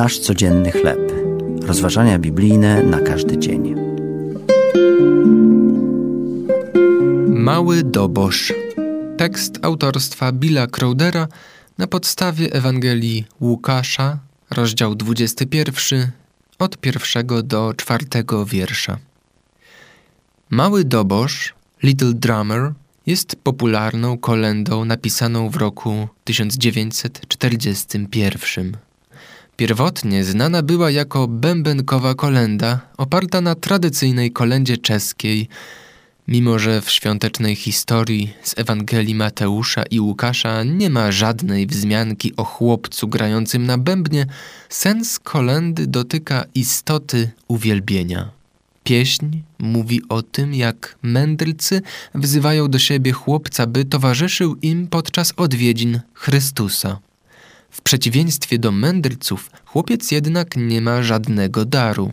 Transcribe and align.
Nasz 0.00 0.18
codzienny 0.18 0.72
chleb. 0.72 1.12
Rozważania 1.62 2.18
biblijne 2.18 2.82
na 2.82 3.00
każdy 3.00 3.38
dzień. 3.38 3.74
Mały 7.28 7.82
dobosz. 7.82 8.52
Tekst 9.16 9.58
autorstwa 9.62 10.32
Billa 10.32 10.66
Crowdera 10.66 11.28
na 11.78 11.86
podstawie 11.86 12.52
Ewangelii 12.52 13.24
Łukasza, 13.40 14.18
rozdział 14.50 14.94
21, 14.94 16.10
od 16.58 16.78
pierwszego 16.78 17.42
do 17.42 17.74
czwartego 17.76 18.46
wiersza. 18.46 18.98
Mały 20.50 20.84
dobosz, 20.84 21.54
Little 21.82 22.14
Drummer, 22.14 22.72
jest 23.06 23.36
popularną 23.36 24.18
kolendą 24.18 24.84
napisaną 24.84 25.50
w 25.50 25.56
roku 25.56 26.08
1941. 26.24 28.89
Pierwotnie 29.60 30.24
znana 30.24 30.62
była 30.62 30.90
jako 30.90 31.28
bębenkowa 31.28 32.14
kolenda, 32.14 32.80
oparta 32.96 33.40
na 33.40 33.54
tradycyjnej 33.54 34.30
kolendzie 34.32 34.76
czeskiej, 34.76 35.48
mimo 36.28 36.58
że 36.58 36.80
w 36.80 36.90
świątecznej 36.90 37.56
historii 37.56 38.32
z 38.42 38.58
Ewangelii 38.58 39.14
Mateusza 39.14 39.82
i 39.82 40.00
Łukasza 40.00 40.64
nie 40.64 40.90
ma 40.90 41.12
żadnej 41.12 41.66
wzmianki 41.66 42.36
o 42.36 42.44
chłopcu 42.44 43.08
grającym 43.08 43.66
na 43.66 43.78
bębnie, 43.78 44.26
sens 44.68 45.18
kolendy 45.18 45.86
dotyka 45.86 46.44
istoty 46.54 47.30
uwielbienia. 47.48 48.30
Pieśń 48.84 49.26
mówi 49.58 50.02
o 50.08 50.22
tym, 50.22 50.54
jak 50.54 50.96
mędrcy 51.02 51.82
wzywają 52.14 52.68
do 52.68 52.78
siebie 52.78 53.12
chłopca, 53.12 53.66
by 53.66 53.84
towarzyszył 53.84 54.56
im 54.62 54.86
podczas 54.86 55.32
odwiedzin 55.36 56.00
Chrystusa. 56.14 57.09
W 57.70 57.80
przeciwieństwie 57.82 58.58
do 58.58 58.72
mędrców, 58.72 59.50
chłopiec 59.64 60.10
jednak 60.10 60.56
nie 60.56 60.80
ma 60.80 61.02
żadnego 61.02 61.64
daru. 61.64 62.12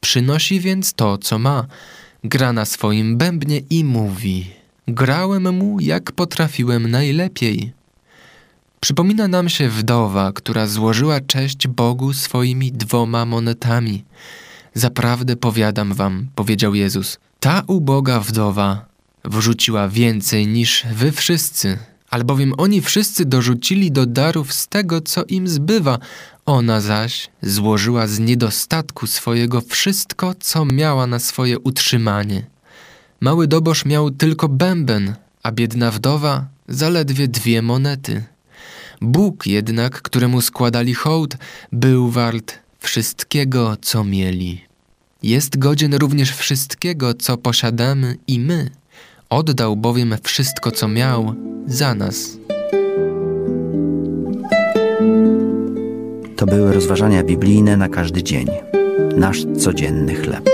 Przynosi 0.00 0.60
więc 0.60 0.92
to, 0.92 1.18
co 1.18 1.38
ma. 1.38 1.66
Gra 2.24 2.52
na 2.52 2.64
swoim 2.64 3.16
bębnie 3.16 3.58
i 3.70 3.84
mówi: 3.84 4.50
Grałem 4.88 5.54
mu, 5.54 5.80
jak 5.80 6.12
potrafiłem 6.12 6.90
najlepiej. 6.90 7.72
Przypomina 8.80 9.28
nam 9.28 9.48
się 9.48 9.68
wdowa, 9.68 10.32
która 10.32 10.66
złożyła 10.66 11.20
cześć 11.20 11.68
Bogu 11.68 12.12
swoimi 12.12 12.72
dwoma 12.72 13.24
monetami. 13.24 14.04
Zaprawdę 14.74 15.36
powiadam 15.36 15.94
wam, 15.94 16.26
powiedział 16.34 16.74
Jezus, 16.74 17.18
ta 17.40 17.62
uboga 17.66 18.20
wdowa 18.20 18.86
wrzuciła 19.24 19.88
więcej 19.88 20.46
niż 20.46 20.84
wy 20.92 21.12
wszyscy, 21.12 21.78
albowiem 22.16 22.52
oni 22.58 22.80
wszyscy 22.80 23.24
dorzucili 23.24 23.92
do 23.92 24.06
darów 24.06 24.52
z 24.52 24.68
tego, 24.68 25.00
co 25.00 25.24
im 25.24 25.48
zbywa, 25.48 25.98
ona 26.46 26.80
zaś 26.80 27.28
złożyła 27.42 28.06
z 28.06 28.18
niedostatku 28.18 29.06
swojego 29.06 29.60
wszystko, 29.60 30.34
co 30.40 30.64
miała 30.64 31.06
na 31.06 31.18
swoje 31.18 31.58
utrzymanie. 31.58 32.46
Mały 33.20 33.46
dobosz 33.46 33.84
miał 33.84 34.10
tylko 34.10 34.48
bęben, 34.48 35.14
a 35.42 35.52
biedna 35.52 35.90
wdowa 35.90 36.46
zaledwie 36.68 37.28
dwie 37.28 37.62
monety. 37.62 38.24
Bóg 39.00 39.46
jednak, 39.46 40.02
któremu 40.02 40.40
składali 40.40 40.94
hołd, 40.94 41.36
był 41.72 42.10
wart 42.10 42.58
wszystkiego, 42.78 43.76
co 43.82 44.04
mieli. 44.04 44.64
Jest 45.22 45.58
godzien 45.58 45.94
również 45.94 46.30
wszystkiego, 46.32 47.14
co 47.14 47.36
posiadamy 47.36 48.16
i 48.26 48.40
my. 48.40 48.70
Oddał 49.30 49.76
bowiem 49.76 50.14
wszystko, 50.22 50.70
co 50.70 50.88
miał, 50.88 51.34
za 51.66 51.94
nas. 51.94 52.36
To 56.36 56.46
były 56.46 56.72
rozważania 56.72 57.24
biblijne 57.24 57.76
na 57.76 57.88
każdy 57.88 58.22
dzień. 58.22 58.46
Nasz 59.16 59.44
codzienny 59.58 60.14
chleb. 60.14 60.50